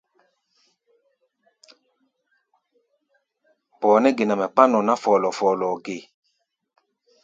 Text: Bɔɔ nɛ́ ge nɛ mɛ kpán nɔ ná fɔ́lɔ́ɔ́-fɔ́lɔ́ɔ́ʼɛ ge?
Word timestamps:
Bɔɔ 3.79 3.97
nɛ́ 4.01 4.15
ge 4.17 4.23
nɛ 4.27 4.35
mɛ 4.39 4.47
kpán 4.53 4.67
nɔ 4.71 4.79
ná 4.87 4.93
fɔ́lɔ́ɔ́-fɔ́lɔ́ɔ́ʼɛ 5.03 5.81
ge? 5.85 5.97